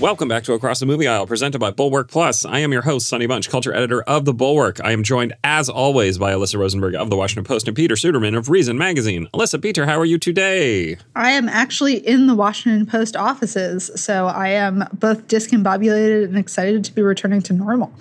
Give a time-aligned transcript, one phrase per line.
[0.00, 2.44] Welcome back to Across the Movie Aisle, presented by Bulwark Plus.
[2.44, 4.80] I am your host, Sonny Bunch, culture editor of The Bulwark.
[4.84, 8.36] I am joined, as always, by Alyssa Rosenberg of The Washington Post and Peter Suderman
[8.36, 9.26] of Reason Magazine.
[9.34, 10.98] Alyssa, Peter, how are you today?
[11.16, 16.84] I am actually in the Washington Post offices, so I am both discombobulated and excited
[16.84, 17.92] to be returning to normal.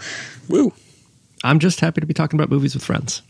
[0.50, 0.74] Woo.
[1.44, 3.24] I'm just happy to be talking about movies with friends.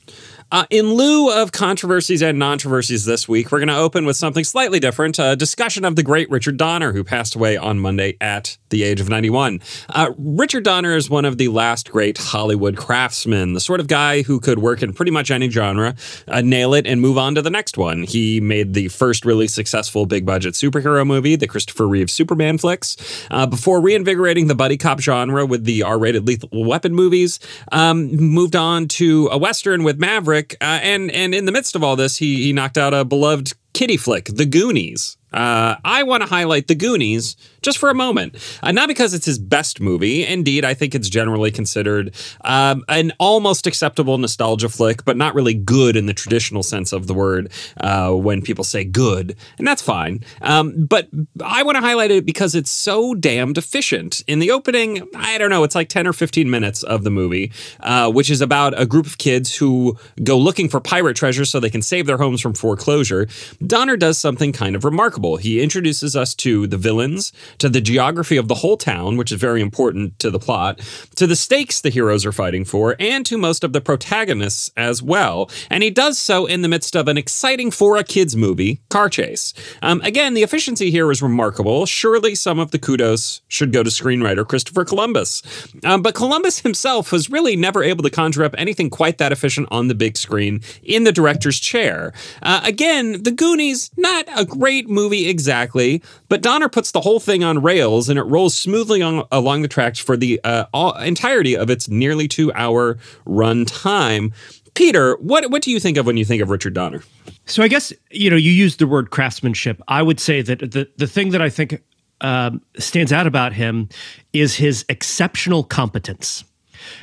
[0.49, 4.45] Uh, in lieu of controversies and controversies this week, we're going to open with something
[4.45, 8.57] slightly different a discussion of the great Richard Donner, who passed away on Monday at
[8.69, 9.59] the age of 91.
[9.89, 14.21] Uh, Richard Donner is one of the last great Hollywood craftsmen, the sort of guy
[14.21, 15.95] who could work in pretty much any genre,
[16.29, 18.03] uh, nail it, and move on to the next one.
[18.03, 22.95] He made the first really successful big budget superhero movie, the Christopher Reeve Superman flicks,
[23.31, 27.39] uh, before reinvigorating the buddy cop genre with the R rated Lethal Weapon movies.
[27.73, 30.36] Um, moved on to a Western with Maverick.
[30.39, 33.53] Uh, and and in the midst of all this, he he knocked out a beloved
[33.73, 35.17] kiddie flick, The Goonies.
[35.33, 38.37] Uh, I want to highlight The Goonies just for a moment.
[38.63, 40.25] Uh, not because it's his best movie.
[40.25, 45.53] Indeed, I think it's generally considered um, an almost acceptable nostalgia flick, but not really
[45.53, 49.35] good in the traditional sense of the word uh, when people say good.
[49.57, 50.23] And that's fine.
[50.41, 51.09] Um, but
[51.43, 54.23] I want to highlight it because it's so damned efficient.
[54.27, 57.51] In the opening, I don't know, it's like 10 or 15 minutes of the movie,
[57.81, 61.59] uh, which is about a group of kids who go looking for pirate treasure so
[61.59, 63.27] they can save their homes from foreclosure.
[63.65, 65.16] Donner does something kind of remarkable.
[65.17, 69.39] He introduces us to the villains, to the geography of the whole town, which is
[69.39, 70.79] very important to the plot,
[71.15, 75.01] to the stakes the heroes are fighting for, and to most of the protagonists as
[75.01, 75.49] well.
[75.69, 79.09] And he does so in the midst of an exciting for a kids movie, Car
[79.09, 79.53] Chase.
[79.81, 81.85] Um, again, the efficiency here is remarkable.
[81.85, 85.41] Surely some of the kudos should go to screenwriter Christopher Columbus.
[85.83, 89.67] Um, but Columbus himself was really never able to conjure up anything quite that efficient
[89.71, 92.13] on the big screen in the director's chair.
[92.41, 97.43] Uh, again, The Goonies, not a great movie exactly, but Donner puts the whole thing
[97.43, 101.55] on rails and it rolls smoothly on, along the tracks for the uh, all, entirety
[101.55, 104.33] of its nearly two hour run time.
[104.73, 107.01] Peter, what what do you think of when you think of Richard Donner?
[107.45, 109.81] So I guess you know you used the word craftsmanship.
[109.87, 111.81] I would say that the the thing that I think
[112.21, 113.89] um, stands out about him
[114.33, 116.43] is his exceptional competence.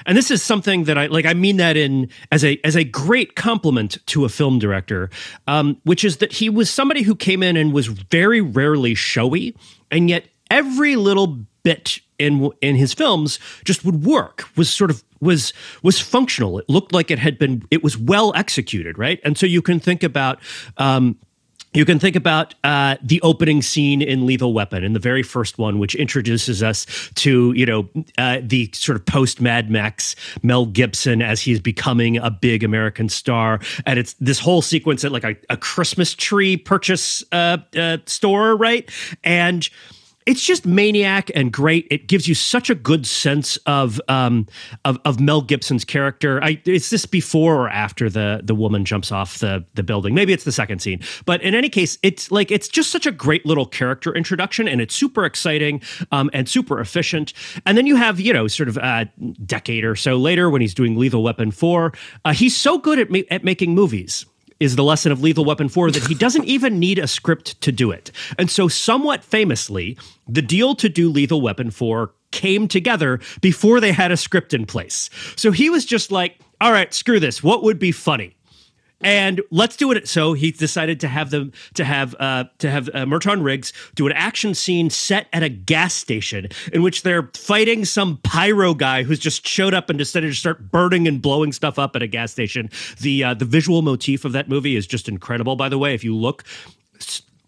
[0.07, 1.27] And this is something that I like.
[1.27, 5.11] I mean that in as a as a great compliment to a film director,
[5.47, 9.57] um, which is that he was somebody who came in and was very rarely showy,
[9.91, 14.45] and yet every little bit in in his films just would work.
[14.57, 15.53] Was sort of was
[15.83, 16.59] was functional.
[16.59, 17.63] It looked like it had been.
[17.71, 19.21] It was well executed, right?
[19.25, 20.39] And so you can think about.
[20.77, 21.19] Um,
[21.75, 25.59] you can think about uh, the opening scene in Lethal Weapon, in the very first
[25.59, 26.87] one, which introduces us
[27.17, 32.17] to you know uh, the sort of post Mad Max Mel Gibson as he's becoming
[32.17, 36.57] a big American star, and it's this whole sequence at like a, a Christmas tree
[36.57, 38.89] purchase uh, uh store, right?
[39.25, 39.69] And
[40.27, 41.87] it's just maniac and great.
[41.91, 44.47] It gives you such a good sense of um,
[44.85, 46.43] of, of Mel Gibson's character.
[46.43, 50.15] I, is this before or after the the woman jumps off the the building?
[50.15, 51.01] Maybe it's the second scene.
[51.27, 54.81] But in any case, it's like it's just such a great little character introduction, and
[54.81, 57.33] it's super exciting um, and super efficient.
[57.67, 59.11] And then you have you know sort of a
[59.45, 61.93] decade or so later when he's doing Lethal Weapon four,
[62.25, 64.25] uh, he's so good at ma- at making movies
[64.60, 67.72] is the lesson of Lethal Weapon 4 that he doesn't even need a script to
[67.72, 68.10] do it.
[68.38, 69.98] And so, somewhat famously,
[70.28, 74.66] the deal to do Lethal Weapon 4 came together before they had a script in
[74.66, 75.09] place.
[75.37, 77.42] So he was just like, all right, screw this.
[77.42, 78.37] What would be funny?
[79.00, 80.09] And let's do it.
[80.09, 84.06] So he decided to have them to have uh, to have uh, Murtaugh Riggs do
[84.06, 89.03] an action scene set at a gas station in which they're fighting some pyro guy
[89.03, 92.06] who's just showed up and decided to start burning and blowing stuff up at a
[92.06, 92.71] gas station.
[93.00, 95.56] The uh, the visual motif of that movie is just incredible.
[95.56, 96.44] By the way, if you look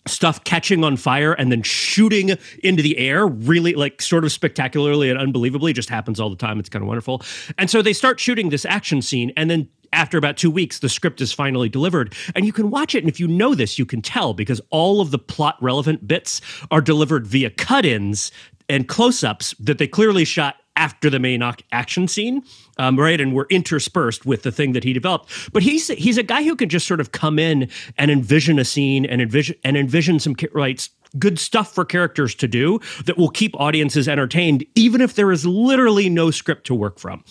[0.06, 5.10] stuff catching on fire and then shooting into the air really like sort of spectacularly
[5.10, 7.22] and unbelievably just happens all the time it's kind of wonderful
[7.58, 10.88] and so they start shooting this action scene and then after about two weeks, the
[10.88, 12.14] script is finally delivered.
[12.34, 13.02] And you can watch it.
[13.02, 16.40] And if you know this, you can tell because all of the plot relevant bits
[16.70, 18.30] are delivered via cut ins
[18.68, 22.42] and close ups that they clearly shot after the main action scene,
[22.76, 23.18] um, right?
[23.20, 25.30] And were interspersed with the thing that he developed.
[25.52, 28.64] But he's he's a guy who can just sort of come in and envision a
[28.64, 30.86] scene and envision and envision some right
[31.18, 35.46] good stuff for characters to do that will keep audiences entertained, even if there is
[35.46, 37.24] literally no script to work from.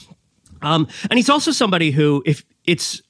[0.61, 3.01] Um, and he's also somebody who, if it's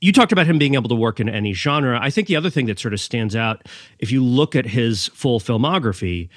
[0.00, 1.98] you talked about him being able to work in any genre.
[2.00, 5.08] I think the other thing that sort of stands out, if you look at his
[5.08, 6.30] full filmography,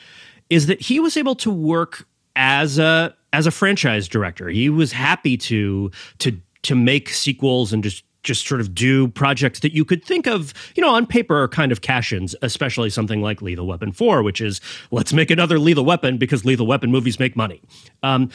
[0.50, 2.06] is that he was able to work
[2.36, 4.50] as a as a franchise director.
[4.50, 9.60] He was happy to to to make sequels and just just sort of do projects
[9.60, 13.22] that you could think of, you know, on paper are kind of cash-ins, especially something
[13.22, 14.62] like Lethal Weapon 4, which is
[14.92, 17.62] let's make another Lethal Weapon because Lethal Weapon movies make money.
[18.02, 18.30] Um,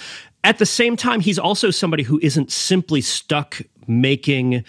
[0.44, 4.64] at the same time, he's also somebody who isn't simply stuck making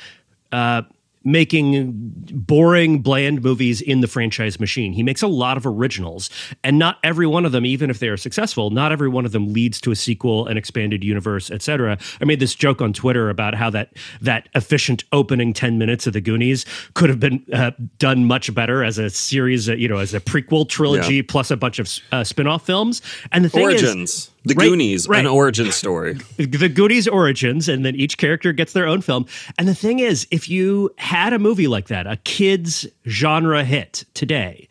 [0.51, 0.81] uh,
[1.23, 1.91] making
[2.31, 4.93] boring, bland movies in the franchise machine.
[4.93, 6.29] He makes a lot of originals,
[6.63, 9.31] and not every one of them, even if they are successful, not every one of
[9.31, 11.97] them leads to a sequel, an expanded universe, etc.
[12.21, 16.13] I made this joke on Twitter about how that that efficient opening ten minutes of
[16.13, 20.13] the Goonies could have been uh, done much better as a series, you know, as
[20.13, 21.23] a prequel trilogy yeah.
[21.27, 23.01] plus a bunch of uh, spin-off films.
[23.31, 24.09] And the thing Origins.
[24.11, 25.19] is the right, Goonies, right.
[25.19, 26.17] an origin story.
[26.37, 29.25] The Goonies origins, and then each character gets their own film.
[29.57, 34.05] And the thing is, if you had a movie like that, a kids genre hit
[34.13, 34.67] today,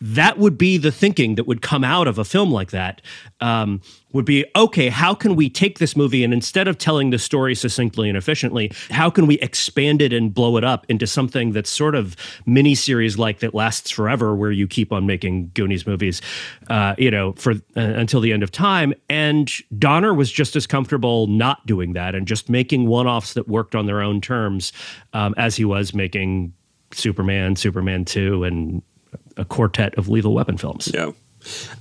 [0.00, 3.00] that would be the thinking that would come out of a film like that
[3.40, 3.80] um,
[4.12, 7.54] would be okay how can we take this movie and instead of telling the story
[7.54, 11.70] succinctly and efficiently how can we expand it and blow it up into something that's
[11.70, 12.16] sort of
[12.46, 16.20] mini series like that lasts forever where you keep on making goonies movies
[16.68, 18.94] uh, you know for uh, until the end of time?
[19.08, 23.74] And donner was just as comfortable not doing that and just making one-offs that worked
[23.74, 24.72] on their own terms
[25.12, 26.52] um, as he was making
[26.92, 28.80] superman superman 2 and
[29.36, 30.90] a quartet of lethal weapon films.
[30.92, 31.12] Yeah.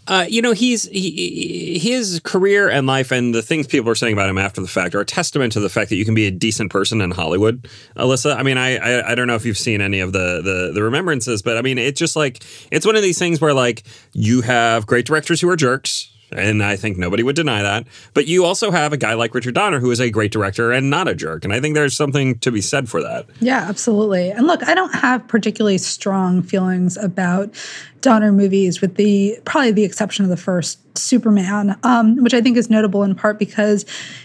[0.08, 4.14] Uh, you know, he's he, his career and life and the things people are saying
[4.14, 6.28] about him after the fact are a testament to the fact that you can be
[6.28, 7.68] a decent person in Hollywood.
[7.98, 10.72] Alyssa, I mean, I I, I don't know if you've seen any of the, the
[10.74, 13.84] the remembrances, but I mean, it's just like it's one of these things where like
[14.14, 17.88] you have great directors who are jerks and I think nobody would deny that.
[18.14, 20.90] But you also have a guy like Richard Donner who is a great director and
[20.90, 21.44] not a jerk.
[21.44, 23.26] And I think there's something to be said for that.
[23.40, 24.32] Yeah, absolutely.
[24.32, 27.56] And look, I don't have particularly strong feelings about
[28.02, 32.56] Donner movies, with the probably the exception of the first Superman, um, which I think
[32.56, 33.84] is notable in part because,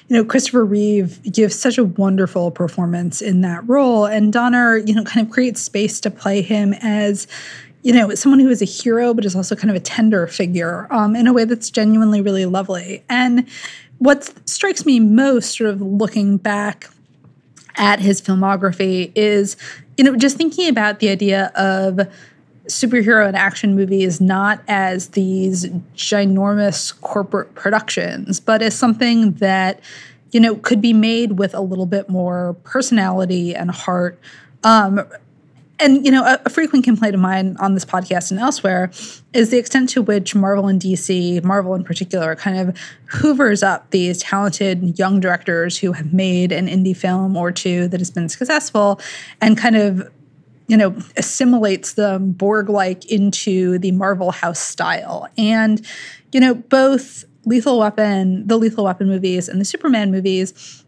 [0.09, 4.95] you know, Christopher Reeve gives such a wonderful performance in that role, and Donner, you
[4.95, 7.27] know, kind of creates space to play him as,
[7.83, 10.87] you know, someone who is a hero, but is also kind of a tender figure
[10.91, 13.03] um, in a way that's genuinely really lovely.
[13.09, 13.49] And
[13.99, 16.89] what strikes me most, sort of looking back
[17.77, 19.57] at his filmography, is,
[19.97, 22.01] you know, just thinking about the idea of
[22.67, 25.67] superhero and action movies not as these
[25.97, 29.81] ginormous corporate productions, but as something that,
[30.33, 34.19] you know, could be made with a little bit more personality and heart.
[34.63, 35.05] Um,
[35.81, 38.91] and you know a, a, frequent complaint of mine on this podcast and elsewhere
[39.33, 43.91] is the extent to which marvel and dc marvel in particular kind of hoovers up
[43.91, 48.29] these talented young directors who have made an indie film or two that has been
[48.29, 49.01] successful
[49.41, 50.11] and kind of
[50.71, 55.29] you know assimilates them borg like into the marvel house style.
[55.37, 55.85] And
[56.33, 60.85] you know both lethal weapon the lethal weapon movies and the superman movies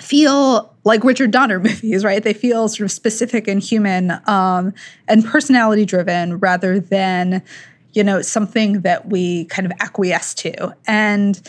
[0.00, 2.22] feel like Richard Donner movies, right?
[2.22, 4.72] They feel sort of specific and human um,
[5.08, 7.42] and personality driven rather than,
[7.92, 10.74] you know, something that we kind of acquiesce to.
[10.86, 11.40] And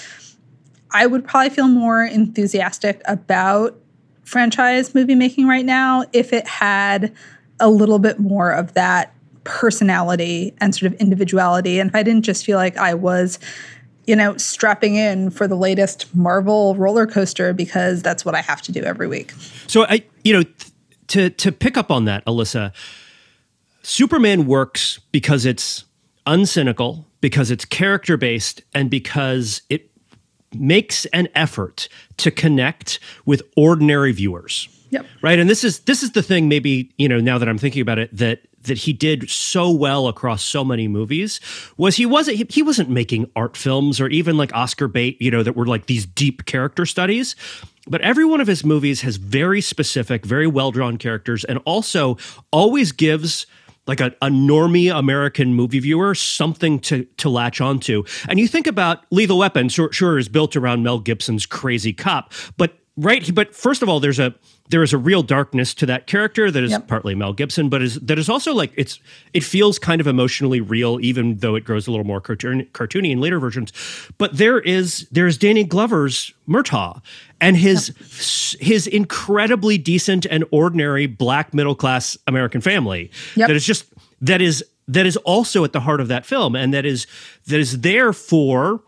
[0.92, 3.78] I would probably feel more enthusiastic about
[4.24, 7.14] franchise movie making right now if it had
[7.60, 9.14] a little bit more of that
[9.44, 11.80] personality and sort of individuality.
[11.80, 13.40] And if I didn't just feel like I was
[14.08, 18.62] you know, strapping in for the latest Marvel roller coaster because that's what I have
[18.64, 19.32] to do every week.
[19.68, 20.44] So I, you know,
[21.10, 22.74] to to pick up on that, Alyssa,
[23.84, 25.86] Superman works because it's
[26.26, 29.92] uncynical, because it's character based, and because it
[30.54, 34.70] makes an effort to connect with ordinary viewers.
[34.90, 35.06] Yep.
[35.22, 35.38] Right.
[35.38, 38.00] And this is this is the thing maybe, you know, now that I'm thinking about
[38.00, 41.40] it, that that he did so well across so many movies
[41.78, 45.32] was he wasn't he, he wasn't making art films or even like Oscar bait, you
[45.32, 47.36] know, that were like these deep character studies.
[47.90, 52.18] But every one of his movies has very specific, very well drawn characters, and also
[52.52, 53.48] always gives
[53.88, 58.04] like a, a normie American movie viewer something to to latch onto.
[58.28, 62.34] And you think about Lethal Weapon, sure, sure is built around Mel Gibson's crazy cop,
[62.58, 64.36] but right, but first of all, there's a
[64.70, 66.88] there is a real darkness to that character that is yep.
[66.88, 69.00] partly Mel Gibson, but is that is also like it's
[69.34, 73.12] it feels kind of emotionally real, even though it grows a little more cartoon, cartoony
[73.12, 73.72] in later versions.
[74.18, 77.02] But there is there's Danny Glover's Murtaugh
[77.40, 78.68] and his yep.
[78.68, 83.48] his incredibly decent and ordinary black middle class American family yep.
[83.48, 83.86] that is just
[84.22, 87.08] that is that is also at the heart of that film and that is
[87.48, 88.82] that is there for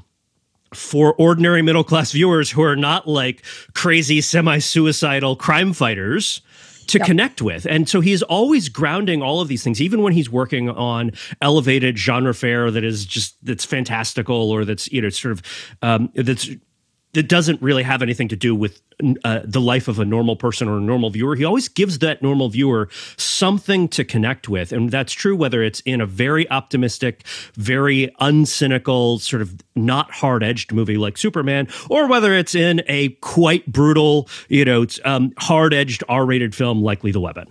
[0.74, 6.42] for ordinary middle class viewers who are not like crazy semi suicidal crime fighters
[6.88, 7.06] to yep.
[7.06, 7.66] connect with.
[7.66, 11.12] And so he's always grounding all of these things, even when he's working on
[11.42, 15.42] elevated genre fare that is just that's fantastical or that's you know sort of
[15.82, 16.50] um, that's
[17.14, 18.82] that doesn't really have anything to do with
[19.24, 21.36] uh, the life of a normal person or a normal viewer.
[21.36, 24.72] He always gives that normal viewer something to connect with.
[24.72, 30.44] And that's true whether it's in a very optimistic, very uncynical, sort of not hard
[30.44, 35.74] edged movie like Superman, or whether it's in a quite brutal, you know, um, hard
[35.74, 37.50] edged R rated film like Lethal Weapon.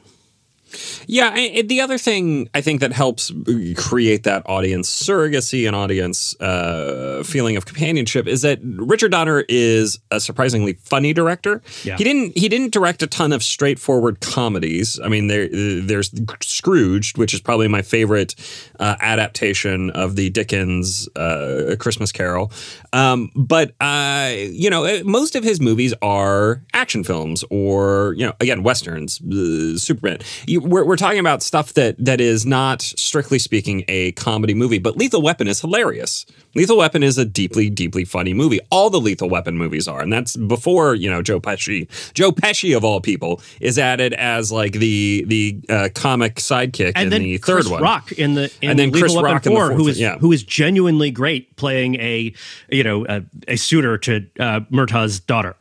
[1.07, 3.33] Yeah, the other thing I think that helps
[3.77, 9.99] create that audience surrogacy and audience uh, feeling of companionship is that Richard Donner is
[10.11, 11.63] a surprisingly funny director.
[11.85, 11.97] Yeah.
[11.97, 15.01] He didn't he didn't direct a ton of straightforward comedies.
[15.03, 18.35] I mean, there there's Scrooged, which is probably my favorite
[18.81, 22.51] uh, adaptation of the Dickens uh, Christmas Carol.
[22.93, 28.33] Um, but uh, you know, most of his movies are action films or you know,
[28.41, 30.19] again, westerns, uh, Superman.
[30.47, 34.79] You, we're, we're talking about stuff that that is not strictly speaking a comedy movie,
[34.79, 36.27] but Lethal Weapon is hilarious.
[36.55, 38.59] Lethal Weapon is a deeply, deeply funny movie.
[38.71, 41.89] All the Lethal Weapon movies are, and that's before you know Joe Pesci.
[42.15, 47.13] Joe Pesci of all people is added as like the the uh, comic sidekick and
[47.13, 47.81] in the Chris third one.
[47.81, 50.19] Chris Rock in the in and then Lethal Chris Weapon Rock Four, who is yeah.
[50.19, 52.33] who is genuinely great playing a
[52.71, 55.55] you know a, a suitor to uh, Murtaugh's daughter.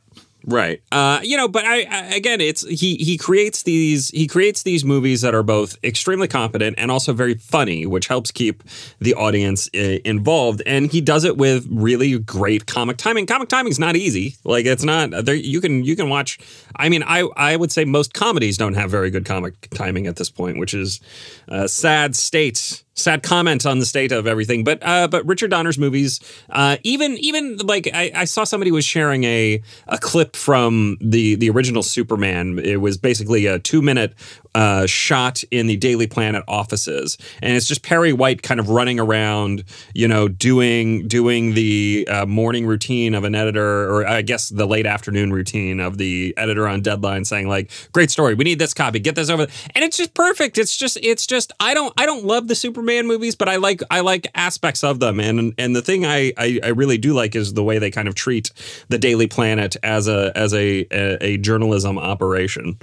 [0.50, 0.82] Right.
[0.94, 4.86] Uh, you know, but I, I, again, it's he he creates these he creates these
[4.86, 8.64] movies that are both extremely competent and also very funny, which helps keep
[9.00, 10.62] the audience uh, involved.
[10.66, 13.26] And he does it with really great comic timing.
[13.26, 14.38] Comic timing is not easy.
[14.46, 15.36] Like it's not there.
[15.36, 16.40] You can you can watch.
[16.78, 20.16] I mean, I I would say most comedies don't have very good comic timing at
[20.16, 21.02] this point, which is
[21.50, 24.64] a sad state sad comment on the state of everything.
[24.64, 28.84] But uh, but Richard Donner's movies, uh, even even like I, I, saw somebody was
[28.84, 32.60] sharing a a clip from the the original Superman.
[32.60, 34.14] It was basically a two minute
[34.56, 39.00] uh, shot in the Daily Planet offices, and it's just Perry White kind of running
[39.00, 39.64] around,
[39.94, 44.66] you know, doing doing the uh, morning routine of an editor, or I guess the
[44.66, 48.74] late afternoon routine of the editor on Deadline, saying like, "Great story, we need this
[48.74, 49.44] copy, get this over,"
[49.76, 50.58] and it's just perfect.
[50.58, 53.82] It's just it's just I don't I don't love the Superman movies, but I like
[53.90, 57.36] I like aspects of them, and and the thing I I, I really do like
[57.36, 58.52] is the way they kind of treat
[58.90, 62.78] the Daily Planet as a as a, a, a journalism operation.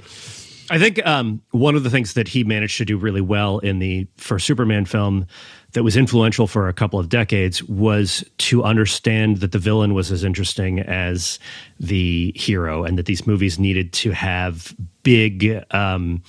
[0.69, 3.77] I think um, one of the things that he managed to do really well in
[3.77, 5.27] the first Superman film
[5.73, 10.11] that was influential for a couple of decades was to understand that the villain was
[10.11, 11.37] as interesting as
[11.79, 15.63] the hero, and that these movies needed to have big.
[15.71, 16.23] Um,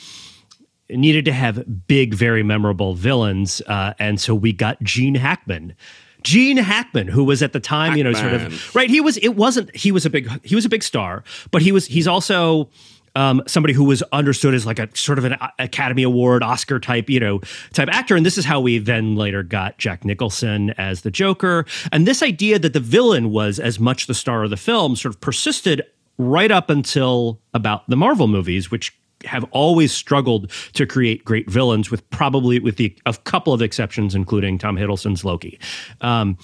[0.91, 5.75] needed to have big, very memorable villains, uh, and so we got Gene Hackman.
[6.23, 7.99] Gene Hackman, who was at the time, Hackman.
[7.99, 8.91] you know, sort of right.
[8.91, 9.17] He was.
[9.19, 9.75] It wasn't.
[9.75, 10.29] He was a big.
[10.45, 11.87] He was a big star, but he was.
[11.87, 12.69] He's also
[13.17, 17.09] um, somebody who was understood as like a sort of an Academy Award, Oscar type,
[17.09, 17.41] you know,
[17.73, 18.15] type actor.
[18.15, 21.65] And this is how we then later got Jack Nicholson as the Joker.
[21.93, 25.15] And this idea that the villain was as much the star of the film sort
[25.15, 25.83] of persisted
[26.19, 31.91] right up until about the Marvel movies, which have always struggled to create great villains,
[31.91, 35.59] with probably with the a couple of exceptions, including Tom Hiddleston's Loki.
[36.01, 36.39] Um,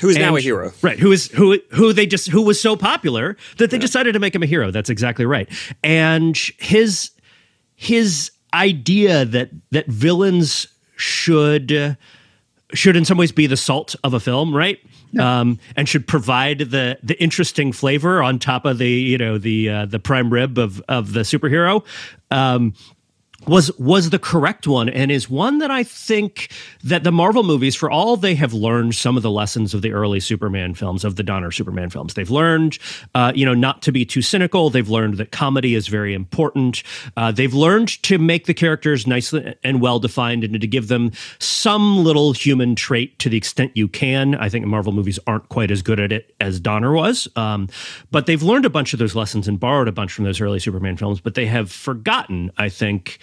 [0.00, 0.98] who is now a hero, right?
[0.98, 1.58] Who is who?
[1.70, 3.82] Who they just who was so popular that they yeah.
[3.82, 4.70] decided to make him a hero.
[4.70, 5.48] That's exactly right.
[5.82, 7.10] And his
[7.74, 10.66] his idea that that villains
[10.96, 11.96] should
[12.72, 14.78] should in some ways be the salt of a film, right?
[15.24, 19.68] Um, and should provide the the interesting flavor on top of the you know the
[19.70, 21.84] uh, the prime rib of of the superhero.
[22.30, 22.74] Um,
[23.46, 26.50] was was the correct one and is one that I think
[26.82, 29.92] that the Marvel movies, for all they have learned some of the lessons of the
[29.92, 32.78] early Superman films, of the Donner Superman films, they've learned,
[33.14, 34.70] uh, you know, not to be too cynical.
[34.70, 36.82] They've learned that comedy is very important.
[37.16, 41.12] Uh, they've learned to make the characters nicely and well defined and to give them
[41.38, 44.34] some little human trait to the extent you can.
[44.34, 47.68] I think Marvel movies aren't quite as good at it as Donner was, um,
[48.10, 50.58] but they've learned a bunch of those lessons and borrowed a bunch from those early
[50.58, 51.20] Superman films.
[51.20, 53.18] But they have forgotten, I think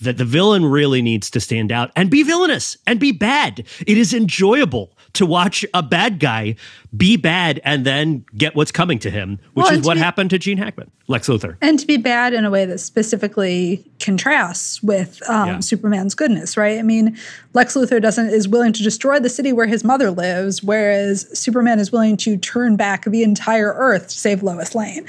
[0.00, 3.64] that the villain really needs to stand out and be villainous and be bad.
[3.86, 6.56] It is enjoyable to watch a bad guy
[6.96, 10.30] be bad and then get what's coming to him, which well, is what be, happened
[10.30, 11.56] to Gene Hackman, Lex Luthor.
[11.60, 15.60] And to be bad in a way that specifically contrasts with um, yeah.
[15.60, 16.78] Superman's goodness, right?
[16.78, 17.16] I mean,
[17.52, 21.78] Lex Luthor doesn't is willing to destroy the city where his mother lives, whereas Superman
[21.78, 25.06] is willing to turn back the entire Earth to save Lois Lane.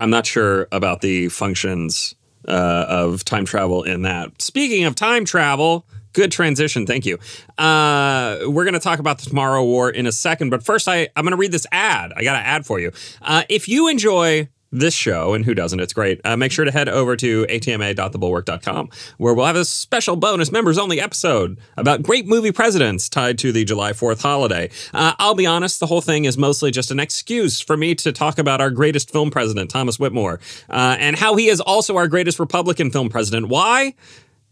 [0.00, 2.14] I'm not sure about the functions
[2.48, 4.40] uh, of time travel in that.
[4.40, 6.86] Speaking of time travel, good transition.
[6.86, 7.18] Thank you.
[7.56, 11.08] Uh, we're going to talk about the Tomorrow War in a second, but first, I,
[11.14, 12.12] I'm going to read this ad.
[12.16, 12.92] I got an ad for you.
[13.22, 15.80] Uh, if you enjoy this show, and who doesn't?
[15.80, 16.20] It's great.
[16.24, 20.78] Uh, make sure to head over to atma.thebulwark.com, where we'll have a special bonus members
[20.78, 24.70] only episode about great movie presidents tied to the July 4th holiday.
[24.92, 28.12] Uh, I'll be honest, the whole thing is mostly just an excuse for me to
[28.12, 32.08] talk about our greatest film president, Thomas Whitmore, uh, and how he is also our
[32.08, 33.48] greatest Republican film president.
[33.48, 33.94] Why?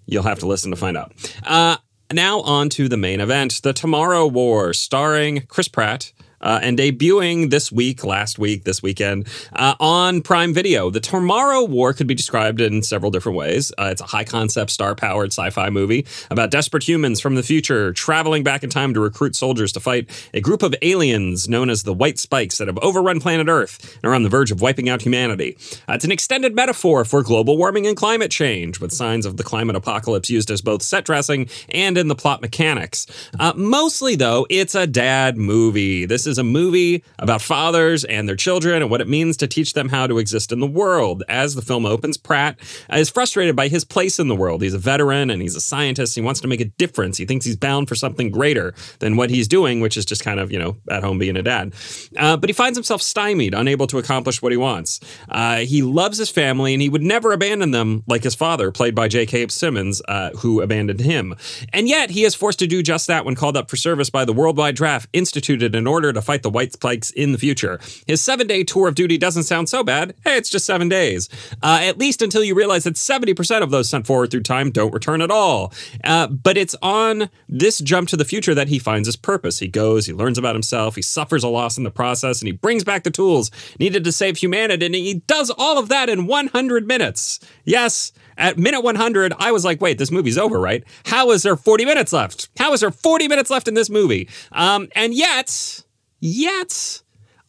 [0.06, 1.12] You'll have to listen to find out.
[1.44, 1.76] Uh,
[2.12, 7.50] now, on to the main event The Tomorrow War, starring Chris Pratt uh, and debuting
[7.50, 10.90] this week, last week, this weekend uh, on Prime Video.
[10.90, 13.73] The Tomorrow War could be described in several different ways.
[13.78, 17.43] Uh, it's a high concept, star powered sci fi movie about desperate humans from the
[17.43, 21.71] future traveling back in time to recruit soldiers to fight a group of aliens known
[21.71, 24.61] as the White Spikes that have overrun planet Earth and are on the verge of
[24.61, 25.57] wiping out humanity.
[25.88, 29.45] Uh, it's an extended metaphor for global warming and climate change, with signs of the
[29.45, 33.07] climate apocalypse used as both set dressing and in the plot mechanics.
[33.38, 36.05] Uh, mostly, though, it's a dad movie.
[36.05, 39.73] This is a movie about fathers and their children and what it means to teach
[39.73, 41.23] them how to exist in the world.
[41.28, 42.59] As the film opens, Pratt
[42.92, 44.62] is frustrated by his place in the world.
[44.62, 46.14] He's a veteran and he's a scientist.
[46.14, 47.16] He wants to make a difference.
[47.18, 50.40] He thinks he's bound for something greater than what he's doing, which is just kind
[50.40, 51.75] of, you know, at home being a dad.
[52.16, 55.00] Uh, but he finds himself stymied, unable to accomplish what he wants.
[55.28, 58.95] Uh, he loves his family and he would never abandon them like his father, played
[58.95, 59.49] by J.K.
[59.49, 61.35] Simmons, uh, who abandoned him.
[61.73, 64.25] And yet he is forced to do just that when called up for service by
[64.25, 67.78] the worldwide draft instituted in order to fight the White Spikes in the future.
[68.06, 70.14] His seven day tour of duty doesn't sound so bad.
[70.25, 71.28] Hey, it's just seven days.
[71.62, 74.92] Uh, at least until you realize that 70% of those sent forward through time don't
[74.92, 75.73] return at all.
[76.04, 79.58] Uh, but it's on this jump to the future that he finds his purpose.
[79.58, 82.52] He goes, he learns about himself, he suffers a loss in the process, and he
[82.52, 84.87] brings back the tools needed to save humanity.
[84.87, 87.40] And he does all of that in 100 minutes.
[87.64, 90.85] Yes, at minute 100, I was like, wait, this movie's over, right?
[91.06, 92.49] How is there 40 minutes left?
[92.58, 94.28] How is there 40 minutes left in this movie?
[94.52, 95.82] Um, and yet,
[96.20, 97.02] yet,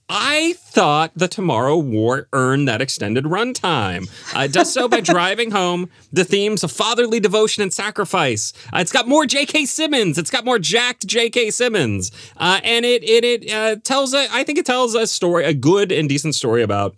[0.10, 4.10] I thought the Tomorrow War earned that extended runtime.
[4.34, 8.54] Uh, it does so by driving home the themes of fatherly devotion and sacrifice.
[8.72, 9.66] Uh, it's got more J.K.
[9.66, 10.18] Simmons.
[10.18, 11.52] It's got more jacked J.K.
[11.52, 15.44] Simmons, uh, and it it it uh, tells a, I think it tells a story,
[15.44, 16.96] a good and decent story about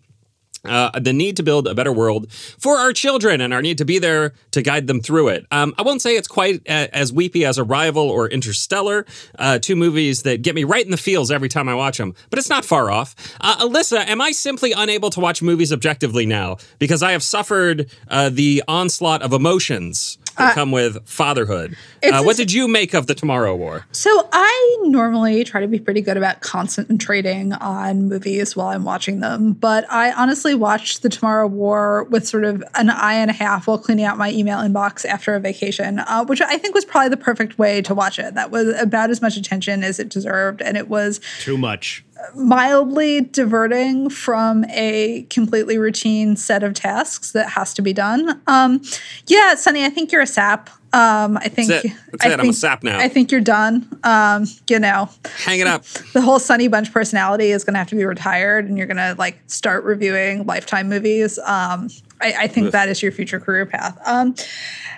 [0.66, 3.86] uh, the need to build a better world for our children and our need to
[3.86, 5.46] be there to guide them through it.
[5.52, 9.06] Um, I won't say it's quite a, as weepy as Arrival or Interstellar,
[9.38, 12.14] uh, two movies that get me right in the feels every time I watch them,
[12.30, 13.16] but it's not far off.
[13.42, 17.90] Uh, Alyssa, am I simply unable to watch movies objectively now because I have suffered
[18.08, 21.76] uh, the onslaught of emotions that come with fatherhood?
[22.04, 23.86] Uh, what did you make of the Tomorrow War?
[23.92, 29.20] So I normally try to be pretty good about concentrating on movies while I'm watching
[29.20, 33.34] them, but I honestly watched the Tomorrow War with sort of an eye and a
[33.34, 36.86] half while cleaning out my email inbox after a vacation, uh, which I think was
[36.86, 38.34] probably the perfect way to watch it.
[38.34, 42.04] That was about as much attention as it deserved, and it was Too much.
[42.36, 48.42] Mildly diverting from a completely routine set of tasks that has to be done.
[48.48, 48.82] Um,
[49.28, 50.70] yeah, Sonny, I think you're a sap.
[50.92, 51.92] Um, I think That's it.
[52.12, 52.34] That's I it.
[52.34, 52.98] I'm a think- sap now.
[53.00, 53.88] I think you're done.
[54.04, 55.10] Um, you know,
[55.44, 55.84] Hang it up.
[56.14, 58.98] the whole Sonny Bunch personality is going to have to be retired, and you're going
[58.98, 61.38] to like start reviewing Lifetime movies.
[61.40, 61.90] Um,
[62.22, 63.98] I, I think that is your future career path.
[64.06, 64.34] Um,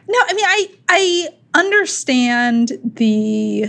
[0.07, 3.65] no, I mean, I I understand the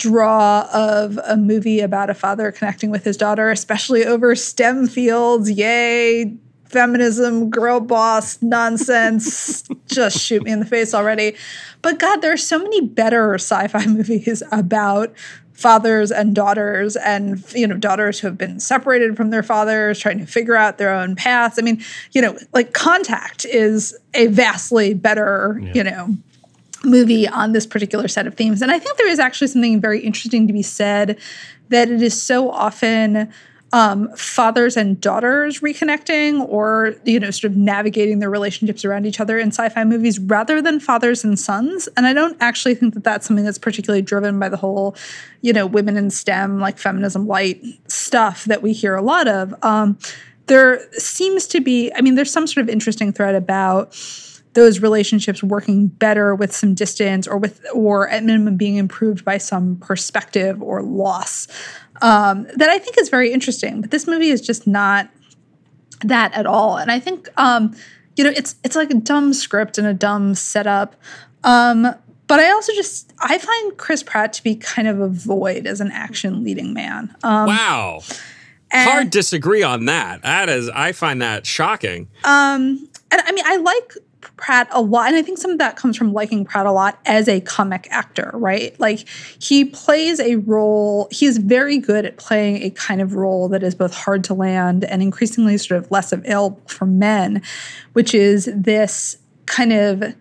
[0.00, 5.50] draw of a movie about a father connecting with his daughter, especially over STEM fields.
[5.50, 6.34] Yay,
[6.64, 9.62] feminism, girl boss nonsense.
[9.86, 11.36] Just shoot me in the face already.
[11.82, 15.14] But God, there are so many better sci fi movies about
[15.52, 20.18] fathers and daughters and you know daughters who have been separated from their fathers trying
[20.18, 21.78] to figure out their own paths i mean
[22.12, 26.16] you know like contact is a vastly better you know
[26.84, 28.62] movie on this particular set of themes.
[28.62, 31.18] And I think there is actually something very interesting to be said
[31.68, 33.32] that it is so often
[33.72, 39.20] um, fathers and daughters reconnecting or, you know, sort of navigating their relationships around each
[39.20, 41.88] other in sci fi movies rather than fathers and sons.
[41.96, 44.96] And I don't actually think that that's something that's particularly driven by the whole,
[45.40, 49.54] you know, women in STEM, like feminism light stuff that we hear a lot of.
[49.62, 49.98] Um,
[50.46, 53.94] there seems to be, I mean, there's some sort of interesting thread about
[54.54, 59.38] those relationships working better with some distance or with or at minimum being improved by
[59.38, 61.46] some perspective or loss
[62.02, 65.08] um, that i think is very interesting but this movie is just not
[66.02, 67.74] that at all and i think um,
[68.16, 70.96] you know it's it's like a dumb script and a dumb setup
[71.44, 71.94] um,
[72.26, 75.80] but i also just i find chris pratt to be kind of a void as
[75.80, 78.00] an action leading man um, Wow.
[78.72, 80.22] Hard disagree on that.
[80.22, 82.08] That is, I find that shocking.
[83.10, 83.94] and I mean, I like
[84.40, 86.98] Pratt a lot, and I think some of that comes from liking Pratt a lot
[87.06, 88.78] as a comic actor, right?
[88.80, 89.06] Like
[89.38, 93.62] he plays a role, he is very good at playing a kind of role that
[93.62, 97.42] is both hard to land and increasingly sort of less available for men,
[97.92, 100.14] which is this kind of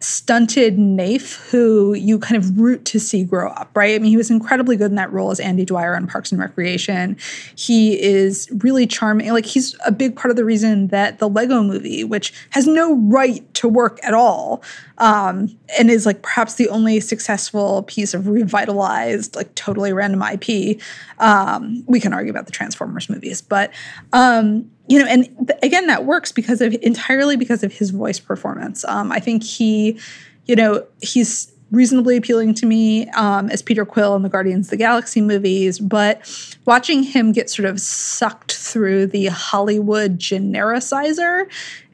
[0.00, 3.94] stunted naif who you kind of root to see grow up, right?
[3.94, 6.40] I mean, he was incredibly good in that role as Andy Dwyer on Parks and
[6.40, 7.16] Recreation.
[7.54, 9.32] He is really charming.
[9.32, 12.96] Like, he's a big part of the reason that the Lego movie, which has no
[12.96, 14.62] right to work at all,
[14.98, 20.80] um, and is like perhaps the only successful piece of revitalized, like totally random IP.
[21.18, 23.72] Um, we can argue about the Transformers movies, but
[24.12, 28.20] um, you know, and th- again, that works because of entirely because of his voice
[28.20, 28.84] performance.
[28.84, 29.98] Um, I think he,
[30.46, 34.70] you know, he's reasonably appealing to me um, as Peter Quill in the Guardians of
[34.70, 36.22] the Galaxy movies, but
[36.64, 41.50] watching him get sort of sucked through the Hollywood genericizer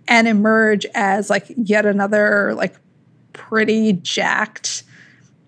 [0.08, 2.74] and emerge as like yet another like
[3.32, 4.82] pretty jacked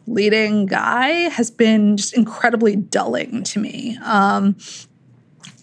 [0.06, 3.98] leading guy has been just incredibly dulling to me.
[4.02, 4.56] Um,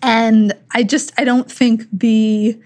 [0.01, 2.59] and I just I don't think the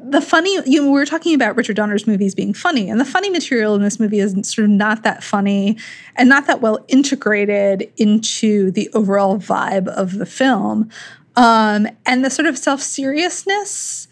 [0.00, 3.04] the funny you know, we were talking about Richard Donner's movies being funny, and the
[3.04, 5.76] funny material in this movie is sort of not that funny
[6.16, 10.90] and not that well integrated into the overall vibe of the film.
[11.36, 14.08] Um, and the sort of self seriousness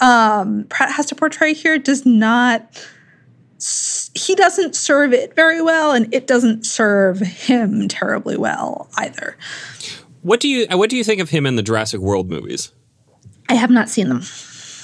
[0.00, 2.86] um, Pratt has to portray here does not.
[4.14, 9.36] He doesn't serve it very well, and it doesn't serve him terribly well either.
[10.24, 12.72] What do you what do you think of him in the Jurassic World movies?
[13.50, 14.22] I have not seen them.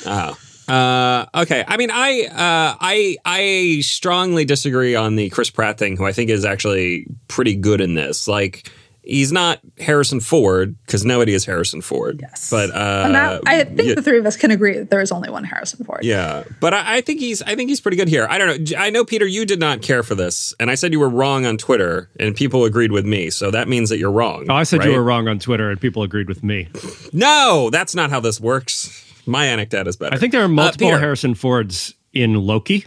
[0.04, 0.38] Oh.
[0.68, 1.64] Uh, okay.
[1.66, 6.12] I mean, I uh, I I strongly disagree on the Chris Pratt thing, who I
[6.12, 8.28] think is actually pretty good in this.
[8.28, 8.70] Like,
[9.02, 12.20] he's not Harrison Ford because nobody is Harrison Ford.
[12.22, 15.00] Yes, but uh, that, I think yeah, the three of us can agree that there
[15.00, 16.04] is only one Harrison Ford.
[16.04, 18.26] Yeah, but I, I, think he's I think he's pretty good here.
[18.28, 18.76] I don't know.
[18.78, 21.46] I know Peter, you did not care for this, and I said you were wrong
[21.46, 23.30] on Twitter, and people agreed with me.
[23.30, 24.46] So that means that you're wrong.
[24.48, 24.88] Oh, I said right?
[24.88, 26.68] you were wrong on Twitter, and people agreed with me.
[27.12, 29.06] No, that's not how this works.
[29.26, 30.14] My anecdote is better.
[30.14, 32.86] I think there are multiple uh, Harrison Fords in Loki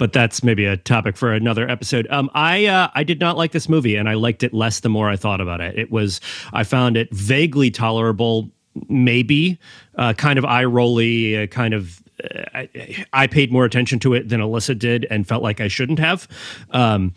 [0.00, 2.06] but that's maybe a topic for another episode.
[2.08, 4.88] Um, I uh, I did not like this movie, and I liked it less the
[4.88, 5.78] more I thought about it.
[5.78, 6.22] It was
[6.54, 8.50] I found it vaguely tolerable,
[8.88, 9.58] maybe
[9.96, 12.02] uh, kind of eye rolly, uh, kind of.
[12.24, 15.68] Uh, I, I, paid more attention to it than Alyssa did, and felt like I
[15.68, 16.26] shouldn't have.
[16.70, 17.14] Um,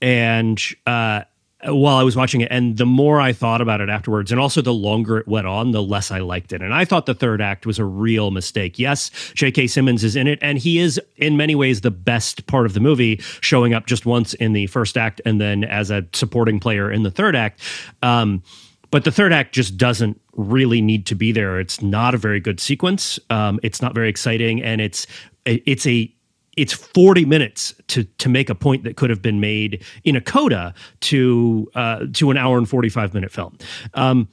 [0.00, 1.22] and uh,
[1.64, 2.48] while I was watching it.
[2.50, 5.72] And the more I thought about it afterwards, and also the longer it went on,
[5.72, 6.62] the less I liked it.
[6.62, 8.78] And I thought the third act was a real mistake.
[8.78, 9.66] Yes, J.K.
[9.66, 12.80] Simmons is in it, and he is in many ways the best part of the
[12.80, 16.90] movie, showing up just once in the first act and then as a supporting player
[16.90, 17.60] in the third act.
[18.02, 18.42] Um,
[18.90, 21.60] but the third act just doesn't really need to be there.
[21.60, 23.18] It's not a very good sequence.
[23.28, 25.06] Um, it's not very exciting, and it's
[25.44, 26.12] it's a
[26.60, 30.20] it's 40 minutes to to make a point that could have been made in a
[30.20, 33.56] coda to uh, to an hour and 45 minute film
[33.94, 34.28] um,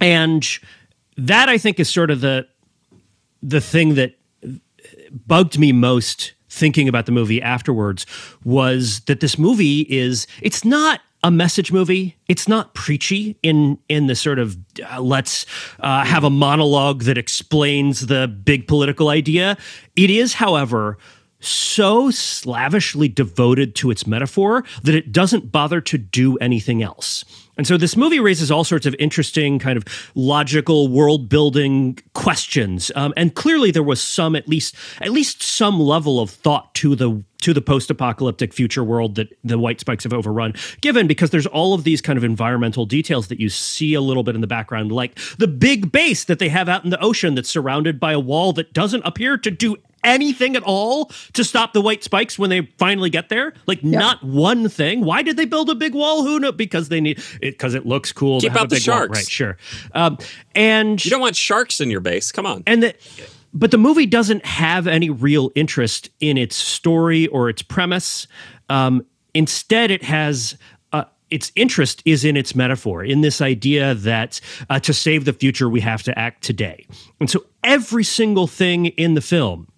[0.00, 0.58] and
[1.16, 2.46] that i think is sort of the
[3.42, 4.14] the thing that
[5.26, 8.06] bugged me most thinking about the movie afterwards
[8.44, 12.16] was that this movie is it's not a message movie.
[12.28, 14.56] It's not preachy in in the sort of
[14.90, 15.44] uh, let's
[15.80, 19.56] uh, have a monologue that explains the big political idea.
[19.96, 20.98] It is, however,
[21.46, 27.24] so slavishly devoted to its metaphor that it doesn't bother to do anything else.
[27.56, 32.92] And so this movie raises all sorts of interesting, kind of logical world building questions.
[32.94, 36.94] Um, and clearly, there was some, at least, at least some level of thought to
[36.94, 40.54] the to the post apocalyptic future world that the white spikes have overrun.
[40.80, 44.22] Given because there's all of these kind of environmental details that you see a little
[44.22, 47.34] bit in the background, like the big base that they have out in the ocean
[47.34, 49.76] that's surrounded by a wall that doesn't appear to do
[50.06, 53.52] anything at all to stop the white spikes when they finally get there?
[53.66, 53.98] Like yeah.
[53.98, 55.04] not one thing.
[55.04, 56.22] Why did they build a big wall?
[56.22, 56.52] Who knows?
[56.52, 58.40] Because they need it because it looks cool.
[58.40, 59.14] Keep out the sharks, wall.
[59.16, 59.28] right?
[59.28, 59.56] Sure.
[59.92, 60.18] Um,
[60.54, 62.32] and you don't want sharks in your base.
[62.32, 62.62] Come on.
[62.66, 62.96] And that.
[63.56, 68.26] But the movie doesn't have any real interest in its story or its premise.
[68.68, 70.58] Um, instead, it has
[70.92, 75.32] uh, its interest is in its metaphor, in this idea that uh, to save the
[75.32, 76.86] future, we have to act today.
[77.18, 79.68] And so every single thing in the film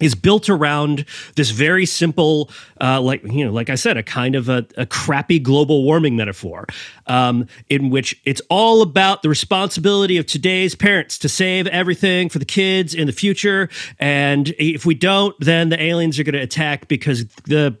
[0.00, 1.04] is built around
[1.36, 4.86] this very simple, uh, like you know, like I said, a kind of a, a
[4.86, 6.66] crappy global warming metaphor,
[7.06, 12.38] um, in which it's all about the responsibility of today's parents to save everything for
[12.38, 16.40] the kids in the future, and if we don't, then the aliens are going to
[16.40, 17.76] attack because the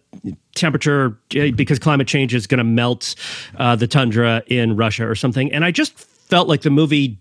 [0.54, 3.14] temperature, uh, because climate change is going to melt
[3.58, 5.52] uh, the tundra in Russia or something.
[5.52, 7.18] And I just felt like the movie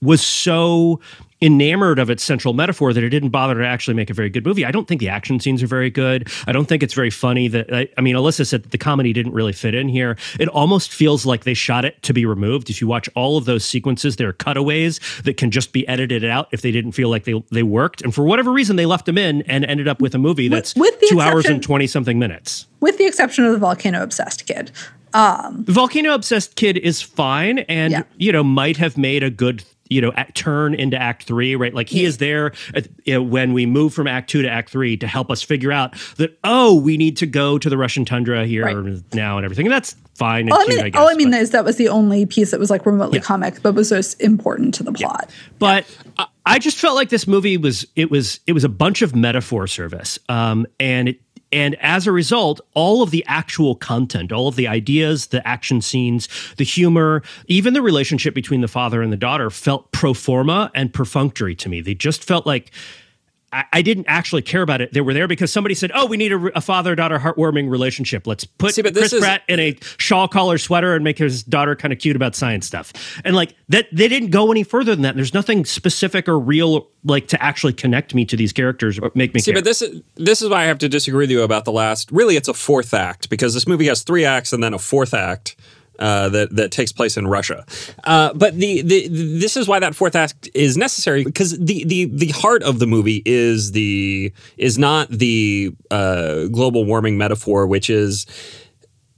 [0.00, 1.00] was so
[1.40, 4.44] enamored of its central metaphor that it didn't bother to actually make a very good
[4.44, 4.64] movie.
[4.64, 6.28] I don't think the action scenes are very good.
[6.46, 7.48] I don't think it's very funny.
[7.48, 10.16] That I, I mean, Alyssa said that the comedy didn't really fit in here.
[10.40, 12.70] It almost feels like they shot it to be removed.
[12.70, 16.24] If you watch all of those sequences, there are cutaways that can just be edited
[16.24, 18.02] out if they didn't feel like they they worked.
[18.02, 20.74] And for whatever reason, they left them in and ended up with a movie that's
[20.74, 22.66] with the two hours and twenty something minutes.
[22.80, 24.70] with the exception of the volcano obsessed kid.
[25.14, 28.02] Um, the volcano obsessed kid is fine and Yeah.
[28.18, 31.74] you know might have made a good you know act, turn into act 3 right?
[31.74, 34.70] Like he is there at, you know, when we move from act 2 to act
[34.70, 38.04] 3 to help us figure out that oh we need to go to the russian
[38.04, 39.02] tundra here Right.
[39.14, 39.66] now and everything.
[39.66, 41.88] And that's fine All I mean, guess, all I mean but- is that was the
[41.88, 45.30] only piece that was like remotely comic, but was just important to the plot.
[45.58, 45.84] but
[46.18, 49.14] I- I just felt like this movie was it was it was a bunch of
[49.14, 51.20] metaphor service, um, and it,
[51.52, 55.80] and as a result, all of the actual content, all of the ideas, the action
[55.80, 60.70] scenes, the humor, even the relationship between the father and the daughter felt pro forma
[60.74, 61.80] and perfunctory to me.
[61.80, 62.70] They just felt like.
[63.52, 64.92] I, I didn't actually care about it.
[64.92, 68.26] They were there because somebody said, "Oh, we need a, a father-daughter heartwarming relationship.
[68.26, 71.74] Let's put See, Chris is- Pratt in a shawl collar sweater and make his daughter
[71.74, 72.92] kind of cute about science stuff."
[73.24, 75.14] And like that, they didn't go any further than that.
[75.16, 79.32] There's nothing specific or real like to actually connect me to these characters or make
[79.32, 79.58] me See, care.
[79.60, 82.10] but this is this is why I have to disagree with you about the last.
[82.12, 85.14] Really, it's a fourth act because this movie has three acts and then a fourth
[85.14, 85.56] act.
[85.98, 87.64] Uh, that that takes place in Russia,
[88.04, 92.04] uh, but the, the this is why that fourth act is necessary because the the
[92.04, 97.90] the heart of the movie is the is not the uh, global warming metaphor, which
[97.90, 98.26] is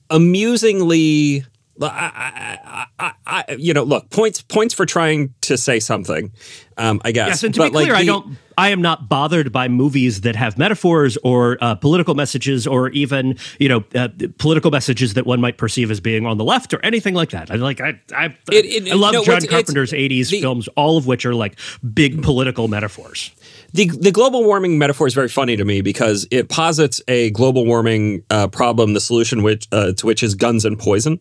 [0.09, 1.45] amusingly
[1.89, 6.33] I, I, I, I, you know, look points points for trying to say something.
[6.77, 7.29] Um, I guess.
[7.29, 8.37] yes, and to But, be clear, like, I don't.
[8.59, 13.39] I am not bothered by movies that have metaphors or uh, political messages or even
[13.59, 16.81] you know uh, political messages that one might perceive as being on the left or
[16.85, 17.51] anything like that.
[17.51, 20.97] I like I I, It- it- I love no, John Carpenter's '80s the- films, all
[20.99, 21.59] of which are like
[21.95, 23.31] big political metaphors.
[23.73, 27.65] The, the global warming metaphor is very funny to me because it posits a global
[27.65, 31.21] warming uh, problem, the solution which uh, to which is guns and poison,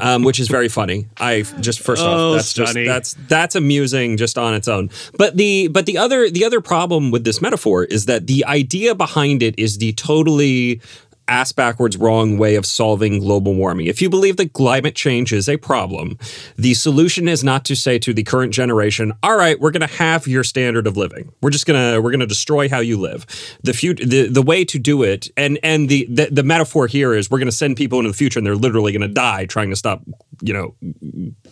[0.00, 1.06] um, which is very funny.
[1.18, 4.90] I just first Oh, off, that's just that's that's amusing just on its own.
[5.16, 8.94] But the but the other the other problem with this metaphor is that the idea
[8.94, 10.80] behind it is the totally
[11.28, 13.86] ass backwards wrong way of solving global warming.
[13.86, 16.18] If you believe that climate change is a problem,
[16.56, 19.94] the solution is not to say to the current generation, "All right, we're going to
[19.96, 21.32] have your standard of living.
[21.40, 23.26] We're just going to we're going to destroy how you live."
[23.62, 27.14] The fut- the the way to do it and and the the, the metaphor here
[27.14, 29.46] is we're going to send people into the future and they're literally going to die
[29.46, 30.02] trying to stop,
[30.40, 30.74] you know,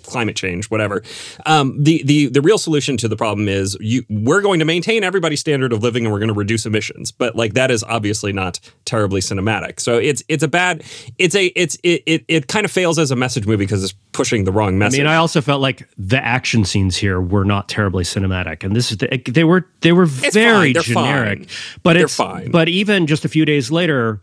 [0.02, 1.02] climate change, whatever.
[1.44, 5.04] Um, the the the real solution to the problem is you we're going to maintain
[5.04, 7.10] everybody's standard of living and we're going to reduce emissions.
[7.10, 9.65] But like that is obviously not terribly cinematic.
[9.79, 10.83] So it's it's a bad
[11.18, 13.94] it's a it's it it, it kind of fails as a message movie because it's
[14.12, 15.00] pushing the wrong message.
[15.00, 18.74] I mean, I also felt like the action scenes here were not terribly cinematic, and
[18.74, 20.72] this is the, they were they were It's very.
[20.72, 21.38] Generic.
[21.38, 21.46] fine.
[21.83, 22.50] But They're it's fine.
[22.50, 24.20] But even just a few days later.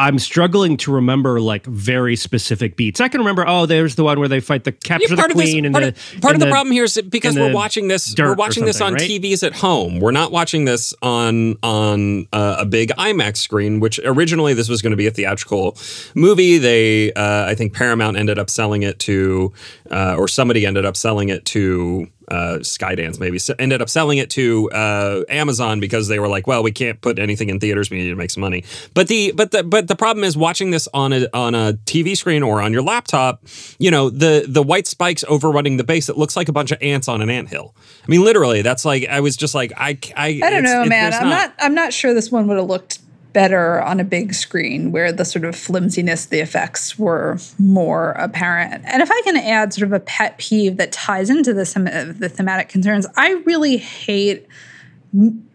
[0.00, 3.02] I'm struggling to remember like very specific beats.
[3.02, 5.34] I can remember, oh, there's the one where they fight the capture Yeah, part the
[5.34, 7.36] of this, queen and part, the of, part in of the, problem here is because
[7.36, 8.14] we're watching this.
[8.16, 9.02] We're watching this on right?
[9.02, 10.00] TVs at home.
[10.00, 13.78] We're not watching this on on uh, a big IMAX screen.
[13.78, 15.76] Which originally this was going to be a theatrical
[16.14, 16.56] movie.
[16.56, 19.52] They, uh, I think, Paramount ended up selling it to,
[19.90, 22.08] uh, or somebody ended up selling it to.
[22.30, 26.46] Uh, Skydance maybe s- ended up selling it to uh, Amazon because they were like,
[26.46, 27.90] well, we can't put anything in theaters.
[27.90, 28.64] We need to make some money.
[28.94, 32.16] But the but the but the problem is watching this on a on a TV
[32.16, 33.44] screen or on your laptop.
[33.78, 36.08] You know the the white spikes overrunning the base.
[36.08, 37.74] It looks like a bunch of ants on an anthill.
[38.06, 41.12] I mean, literally, that's like I was just like I I, I don't know, man.
[41.12, 41.54] I'm not.
[41.58, 43.00] I'm not sure this one would have looked
[43.32, 48.84] better on a big screen where the sort of flimsiness the effects were more apparent.
[48.86, 52.30] And if I can add sort of a pet peeve that ties into this the
[52.32, 54.46] thematic concerns, I really hate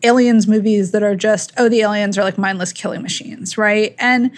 [0.04, 4.30] aliens movies that are just oh the aliens are like mindless killing machines right and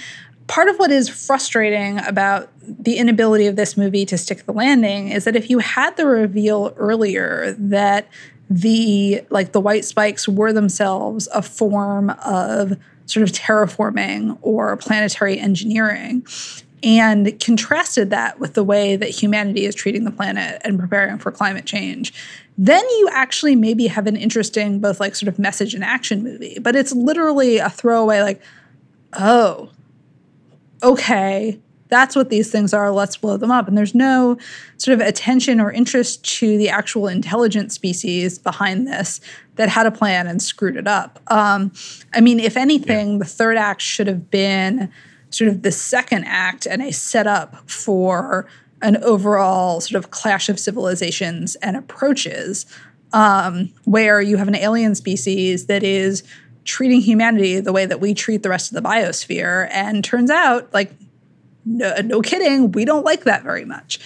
[0.45, 5.09] part of what is frustrating about the inability of this movie to stick the landing
[5.09, 8.07] is that if you had the reveal earlier that
[8.49, 15.39] the like the white spikes were themselves a form of sort of terraforming or planetary
[15.39, 16.25] engineering
[16.83, 21.31] and contrasted that with the way that humanity is treating the planet and preparing for
[21.31, 22.13] climate change
[22.57, 26.57] then you actually maybe have an interesting both like sort of message and action movie.
[26.59, 28.41] But it's literally a throwaway like
[29.13, 29.69] oh
[30.81, 32.91] okay that's what these things are.
[32.91, 33.67] Let's blow them up.
[33.67, 34.37] And there's no
[34.77, 39.21] sort of attention or interest to the actual intelligent species behind this
[39.55, 41.19] that had a plan and screwed it up.
[41.27, 41.71] Um,
[42.13, 44.91] i mean if anything the third act should have been
[45.29, 48.47] sort of the second act and a setup for
[48.81, 52.65] an overall sort of clash of civilizations and approaches
[53.13, 56.23] um, where you have an alien species that is
[56.63, 59.69] treating humanity the way that we treat the rest of the biosphere.
[59.71, 60.91] And turns out, like,
[61.67, 63.99] no, no kidding, we don't like that very much.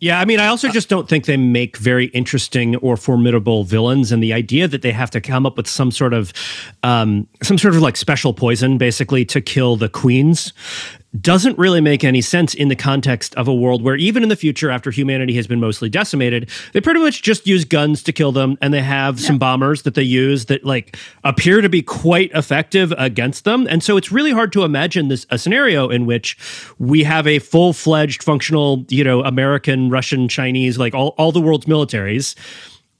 [0.00, 4.10] Yeah, I mean, I also just don't think they make very interesting or formidable villains,
[4.10, 6.32] and the idea that they have to come up with some sort of,
[6.82, 10.54] um, some sort of like special poison, basically, to kill the queens,
[11.18, 14.36] doesn't really make any sense in the context of a world where even in the
[14.36, 18.30] future after humanity has been mostly decimated they pretty much just use guns to kill
[18.30, 19.26] them and they have yeah.
[19.26, 23.82] some bombers that they use that like appear to be quite effective against them and
[23.82, 26.38] so it's really hard to imagine this a scenario in which
[26.78, 31.66] we have a full-fledged functional you know american russian chinese like all, all the world's
[31.66, 32.36] militaries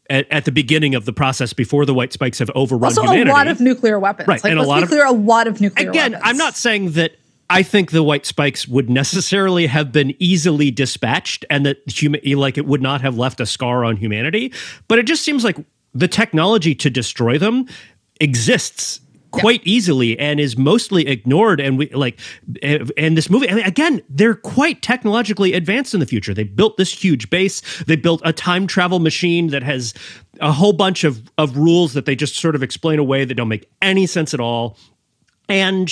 [0.09, 3.31] at, at, the beginning of the process before the white spikes have overrun also humanity.
[3.31, 4.27] a lot of nuclear weapons.
[4.27, 5.89] Right, like, and a lot of clear, a lot of nuclear.
[5.89, 6.29] Again, weapons.
[6.29, 7.13] I'm not saying that
[7.51, 12.57] I think the white spikes would necessarily have been easily dispatched and that human like
[12.57, 14.53] it would not have left a scar on humanity,
[14.87, 15.57] but it just seems like
[15.93, 17.67] the technology to destroy them
[18.21, 19.01] exists
[19.33, 19.73] quite yeah.
[19.73, 21.61] easily and is mostly ignored.
[21.61, 22.21] And we like
[22.63, 26.33] eh, and this movie I mean, again they're quite technologically advanced in the future.
[26.33, 27.63] They built this huge base.
[27.85, 29.93] They built a time travel machine that has
[30.41, 33.49] a whole bunch of of rules that they just sort of explain away that don't
[33.49, 34.79] make any sense at all.
[35.49, 35.91] And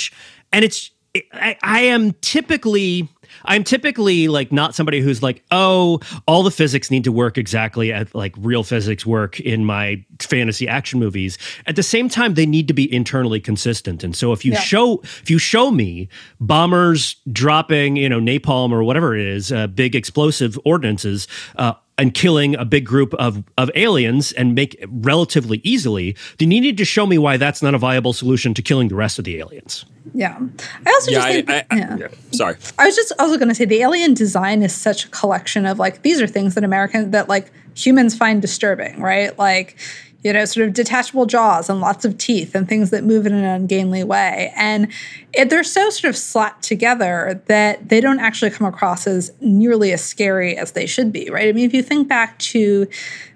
[0.53, 0.91] and it's
[1.33, 3.07] I, I am typically
[3.45, 7.93] I'm typically like not somebody who's like, oh, all the physics need to work exactly
[7.93, 11.37] at like real physics work in my fantasy action movies.
[11.65, 14.03] At the same time, they need to be internally consistent.
[14.03, 14.59] And so if you yeah.
[14.59, 19.67] show if you show me bombers dropping, you know, napalm or whatever it is, uh,
[19.67, 21.27] big explosive ordinances.
[21.55, 26.61] Uh, and killing a big group of, of aliens and make relatively easily, then you
[26.61, 29.25] need to show me why that's not a viable solution to killing the rest of
[29.25, 29.85] the aliens.
[30.13, 30.39] Yeah.
[30.85, 31.97] I also yeah, just think, I, I, yeah.
[31.97, 32.07] yeah.
[32.31, 32.55] Sorry.
[32.79, 35.77] I was just also going to say the alien design is such a collection of
[35.77, 39.37] like, these are things that American, that like humans find disturbing, right?
[39.37, 39.77] Like,
[40.23, 43.33] you know, sort of detachable jaws and lots of teeth and things that move in
[43.33, 44.51] an ungainly way.
[44.55, 44.91] And
[45.33, 49.93] it, they're so sort of slapped together that they don't actually come across as nearly
[49.93, 51.47] as scary as they should be, right?
[51.47, 52.87] I mean, if you think back to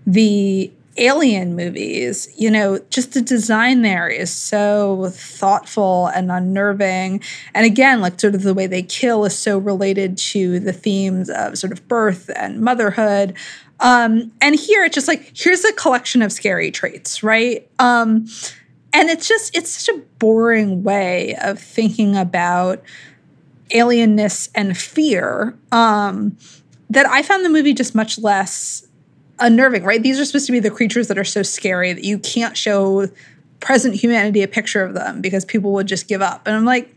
[0.06, 7.22] the alien movies, you know, just the design there is so thoughtful and unnerving.
[7.54, 11.30] And again, like sort of the way they kill is so related to the themes
[11.30, 13.36] of sort of birth and motherhood.
[13.80, 17.68] Um, and here it's just like, here's a collection of scary traits, right?
[17.80, 18.28] Um,
[18.94, 22.84] and it's just, it's such a boring way of thinking about
[23.72, 26.38] alienness and fear um,
[26.90, 28.88] that I found the movie just much less
[29.40, 30.02] unnerving, right?
[30.02, 33.08] These are supposed to be the creatures that are so scary that you can't show
[33.60, 36.46] present humanity a picture of them because people would just give up.
[36.46, 36.94] And I'm like,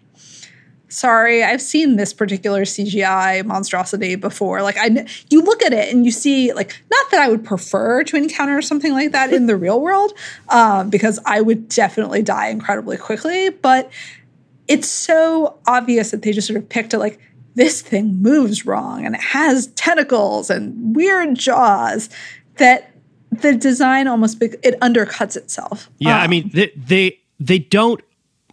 [0.89, 4.63] sorry, I've seen this particular CGI monstrosity before.
[4.63, 8.05] Like I you look at it and you see like not that I would prefer
[8.05, 10.13] to encounter something like that in the real world
[10.49, 13.91] um, because I would definitely die incredibly quickly, but
[14.69, 17.21] it's so obvious that they just sort of picked it like
[17.55, 22.11] this thing moves wrong and it has tentacles and weird jaws
[22.59, 22.91] that
[23.31, 25.91] the design almost be- it undercuts itself.
[25.99, 28.01] Yeah, um, I mean they, they they don't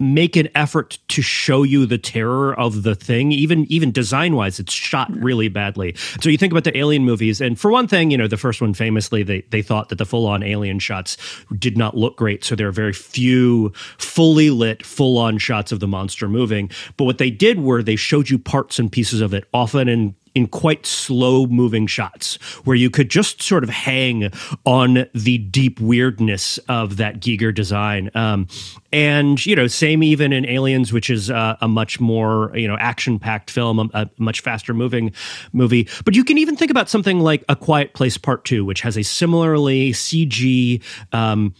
[0.03, 3.31] make an effort to show you the terror of the thing.
[3.31, 5.95] Even even design wise it's shot really badly.
[6.21, 8.61] So you think about the alien movies and for one thing you know the first
[8.61, 11.17] one famously they they thought that the full on alien shots
[11.57, 15.79] did not look great so there are very few fully lit full on shots of
[15.79, 16.69] the monster moving.
[16.97, 20.15] But what they did were they showed you parts and pieces of it often in
[20.35, 24.31] in quite slow moving shots where you could just sort of hang
[24.65, 28.09] on the deep weirdness of that Giger design.
[28.15, 28.47] Um,
[28.91, 32.77] and, you know, same even in Aliens, which is uh, a much more, you know,
[32.77, 35.11] action packed film, a, a, much faster moving
[35.51, 35.87] movie.
[36.05, 38.97] But you can even think about something like A Quiet Place Part Two, which has
[38.97, 41.53] a similarly CG, um,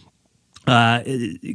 [0.66, 1.02] uh,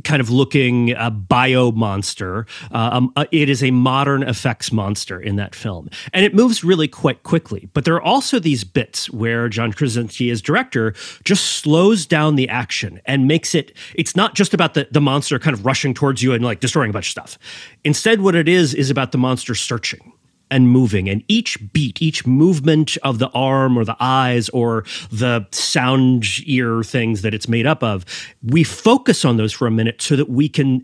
[0.03, 2.45] kind of looking uh, bio monster.
[2.71, 6.63] Uh, um, uh, it is a modern effects monster in that film, and it moves
[6.63, 7.69] really quite quickly.
[7.73, 10.93] But there are also these bits where John Krasinski, as director,
[11.23, 13.75] just slows down the action and makes it.
[13.95, 16.89] It's not just about the the monster kind of rushing towards you and like destroying
[16.89, 17.37] a bunch of stuff.
[17.83, 20.13] Instead, what it is is about the monster searching
[20.51, 21.09] and moving.
[21.09, 26.83] And each beat, each movement of the arm or the eyes or the sound ear
[26.83, 28.05] things that it's made up of,
[28.43, 30.83] we focus on those for a minute so that we can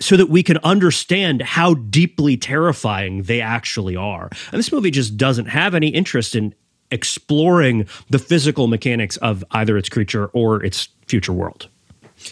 [0.00, 4.28] so that we can understand how deeply terrifying they actually are.
[4.50, 6.54] And this movie just doesn't have any interest in
[6.90, 11.68] exploring the physical mechanics of either its creature or its future world.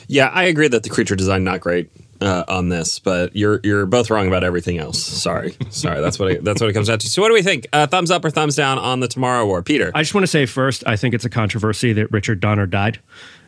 [0.07, 1.91] Yeah, I agree that the creature design not great
[2.21, 5.03] uh, on this, but you're you're both wrong about everything else.
[5.03, 6.01] Sorry, sorry.
[6.01, 7.07] That's what it, that's what it comes down to.
[7.09, 7.67] So, what do we think?
[7.73, 9.91] Uh, thumbs up or thumbs down on the Tomorrow War, Peter?
[9.95, 13.01] I just want to say first, I think it's a controversy that Richard Donner died,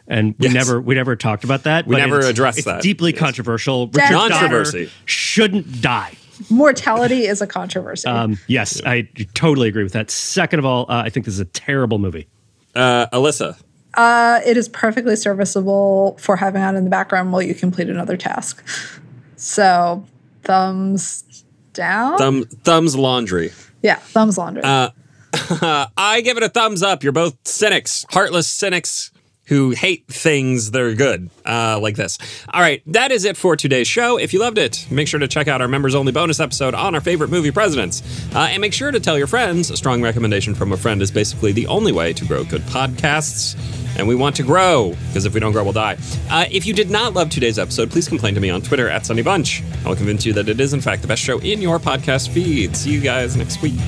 [0.07, 0.55] and we Yes.
[0.55, 1.87] never we never talked about that.
[1.87, 2.83] We but never it's- addressed it's that.
[2.83, 3.21] Deeply Yes.
[3.21, 3.87] controversial.
[3.87, 4.29] Dead Richard matter.
[4.29, 4.91] Donner Controversy.
[5.05, 6.13] shouldn't die.
[6.51, 8.09] Mortality is a controversy.
[8.09, 10.11] Um, yes, I totally agree with that.
[10.11, 12.27] Second of all, uh, I think this is a terrible movie.
[12.75, 13.57] Uh, Alyssa,
[13.95, 18.17] Uh, it is perfectly serviceable for having on in the background while you complete another
[18.17, 18.67] task.
[19.37, 20.05] So,
[20.45, 22.19] thumbs down.
[22.19, 23.53] thumb, thumbs laundry.
[23.83, 24.63] yeah, thumbs laundry.
[24.65, 24.91] Uh,
[25.97, 27.03] I give it a thumbs up.
[27.03, 29.12] You're both cynics, heartless cynics
[29.47, 32.19] who hate things that are good, uh, like this.
[32.53, 34.17] All right, that is it for today's show.
[34.17, 36.95] If you loved it, make sure to check out our members only bonus episode on
[36.95, 38.03] our favorite movie presidents.
[38.35, 39.71] Uh, and make sure to tell your friends.
[39.71, 43.57] A strong recommendation from a friend is basically the only way to grow good podcasts.
[43.99, 45.99] And we want to grow, because if we don't grow, we'll die.
[46.31, 49.05] Uh, if you did not love today's episode, please complain to me on Twitter at
[49.05, 49.63] Sonny Bunch.
[49.85, 52.31] I will convince you that it is, in fact, the best show in your podcast
[52.31, 52.75] feed.
[52.75, 53.79] See you guys next week.